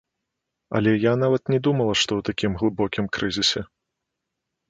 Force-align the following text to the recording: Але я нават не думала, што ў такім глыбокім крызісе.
Але 0.77 0.93
я 0.93 1.13
нават 1.23 1.43
не 1.55 1.59
думала, 1.67 1.93
што 2.03 2.11
ў 2.17 2.21
такім 2.29 2.51
глыбокім 2.61 3.05
крызісе. 3.17 3.61